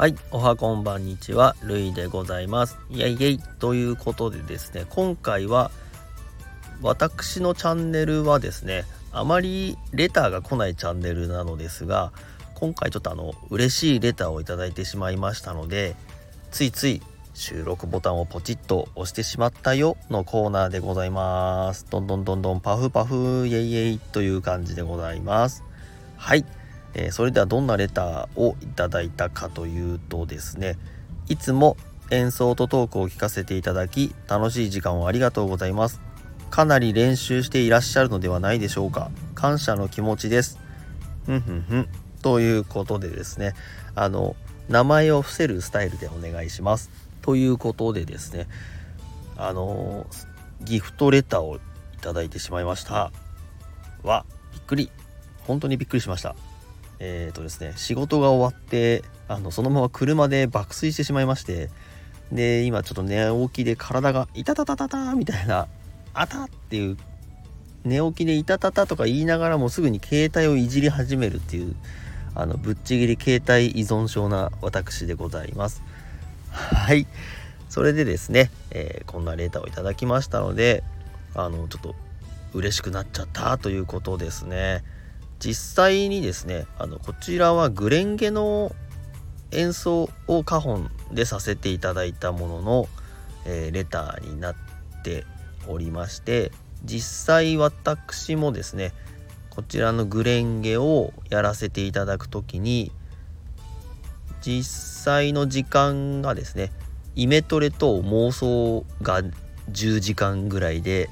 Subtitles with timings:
[0.00, 2.78] はい、おはこんばんにちは、るいでございます。
[2.88, 5.70] イエイイエイということでですね、今回は
[6.80, 12.12] 私のチャンネルはですね、あまりレターが来ないチャンネルなのですが、
[12.54, 15.96] 今回ちょっとあの嬉しいレターをいただいてしまいましたので、
[16.50, 17.02] ついつい
[17.34, 21.86] 収録ボタンをポチッと押してしまったよのコーナーでございます。
[21.88, 25.64] どんどんどんどんパフパフイエイイエイという感じでございます。
[26.16, 26.44] はい。
[26.94, 30.76] えー、それではどんなレターをいただいたかというとですね
[31.28, 31.76] いつも
[32.10, 36.00] 演奏とトークを聞かせていただき楽しい時間をありがとうございます
[36.50, 40.58] かなり練習していらっしゃるのではないでしょうか感謝の気持ちです
[41.26, 41.88] ふんふんふん
[42.22, 43.54] ということでですね
[43.94, 44.34] あの
[44.68, 46.90] 名前を伏せるスタイルでお願いします
[47.22, 48.46] ということでですね
[49.36, 50.06] あの
[50.62, 51.60] ギフトレターをい
[52.00, 53.12] ただいてしまいました。
[54.02, 54.90] わびっくり。
[55.46, 56.36] 本当にびっくりしました。
[57.00, 61.70] えっ、ー、とですね仕事が終わってあのそのまま車で爆睡してしまいまして
[62.30, 65.66] で今ちょっと寝起きで体が「いたたたたた」みたいな
[66.12, 66.98] 「あた」っていう
[67.84, 71.74] 寝起きで「いたたた」とか言いながらもすぐに携帯をいじり始めるっていう
[72.34, 75.82] あのぶっちぎり携帯依存症な私でございます。
[76.50, 77.06] はい。
[77.68, 80.82] それでですね、えー、こんなレーターをいただきましたので
[81.34, 81.94] あのちょっと
[82.52, 84.82] 嬉しくなっちゃったということですね。
[85.38, 88.74] 実際にですねあのこちらはグレンゲの
[89.52, 92.88] 演奏をカホンでさせていただいたものの、
[93.46, 94.54] えー、レターになっ
[95.02, 95.24] て
[95.66, 96.52] おりまして
[96.84, 98.92] 実際私もですね
[99.48, 102.92] こちらのグレンゲをやらせていただく時に
[104.40, 104.64] 実
[105.04, 106.70] 際の時間がですね
[107.16, 109.22] イメトレと妄想が
[109.70, 111.10] 10時間ぐらいで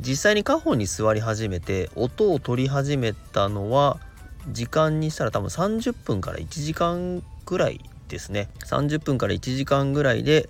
[0.00, 3.98] 実際にカホに座り始めて音を取り始めたのは
[4.50, 8.48] 時間にしたら多分30分から1時間ぐらいですね。
[8.64, 10.48] 30分から1時間ぐらいで、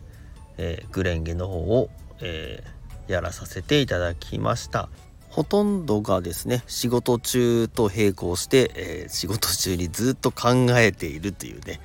[0.58, 1.88] えー、グレンゲの方を、
[2.20, 4.88] えー、やらさせていただきました。
[5.30, 11.78] ほとんどがですね仕事中と並行して、えー、仕事中にずっと考えているというね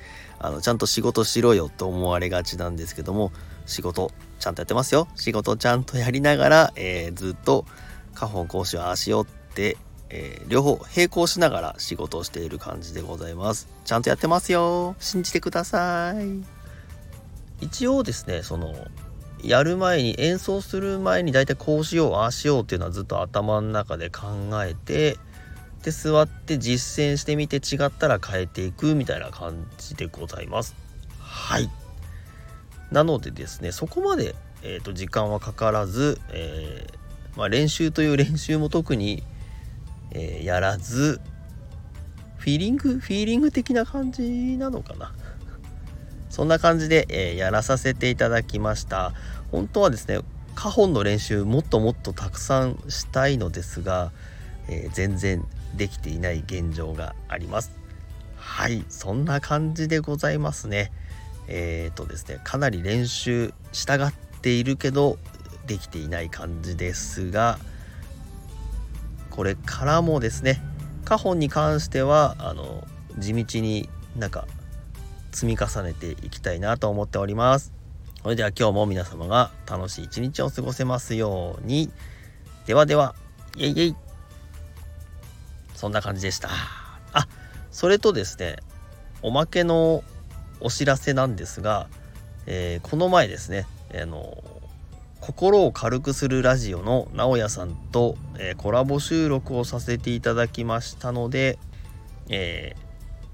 [0.44, 3.32] あのちゃんと仕事しろよと思われがちなんですけども
[3.66, 5.08] 仕事ちゃんとやってますよ。
[5.16, 7.66] 仕事ちゃんとやりながら、えー、ずっと
[8.16, 9.78] 花本講師をあしよって、
[10.10, 13.70] えー、両方並行しながら仕事をしている感じでございます。
[13.86, 14.96] ちゃんとやってますよ。
[15.00, 16.62] 信じてください。
[17.64, 18.74] 一応ですねその
[19.44, 24.28] やる前に演奏する前に大体こうしようああしようっていうのはずっと頭の中で考
[24.64, 25.18] えて
[25.84, 30.76] で座って実践してみて違ったら変えていくみたいな感じでございます。
[31.20, 31.70] はい。
[32.92, 39.24] なのでですねそこまで、えーと、時間はかからず、えー、まあ、練習という練習も特に、
[40.12, 41.22] えー、やらず
[42.38, 44.24] フィーリングフィーリング的な感じ
[44.58, 45.14] なのかな。
[46.30, 49.14] そんな感じで、えー、やらさせていただきました。
[49.52, 50.20] 本当はですね
[50.56, 54.12] カホンの練習もっともっとたくさんしたいのですが、
[54.68, 55.46] え全然
[55.76, 57.72] できていない現状があります。
[58.36, 60.92] はいそんな感じでございますね。
[61.48, 65.18] えっ、ー、とですねかなり練習したがっているけど
[65.68, 67.60] できていない感じですが
[69.30, 70.62] これからもですね
[71.06, 72.88] カホンに関してはあの
[73.18, 74.48] 地道になんか
[75.32, 77.74] 積み重ねていきたいなと思っております。
[78.22, 81.90] それでは今日も皆様が楽しい一日を過ごせますように。
[82.68, 83.16] ではでは
[83.56, 84.11] イエイイエイ。
[85.82, 86.50] そんな感じでした。
[87.12, 87.28] あ
[87.72, 88.58] それとですね
[89.24, 90.04] おまけの
[90.60, 91.88] お知らせなんですが、
[92.46, 93.66] えー、この前ですね、
[94.00, 94.44] あの
[95.22, 101.58] 心を軽くするラジオの直哉さんと、えー、コラボ収録をさせていただきましたので、
[102.30, 102.76] え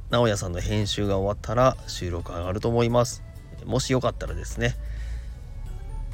[0.09, 3.23] ー、直哉さんの編集が終わったら収録上がると思います。
[3.65, 4.77] もしよかったらですね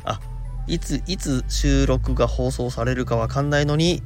[0.04, 0.20] あ
[0.66, 4.02] いついつ収録が放送されるかわかんないのに、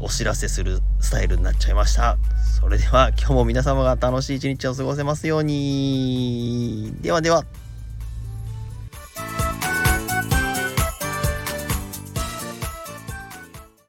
[0.00, 2.16] お知らせするスタイルになっちゃいました
[2.60, 6.92] それでは今日も皆様が楽しい一日を過ごせますように。
[7.00, 7.44] ではでは。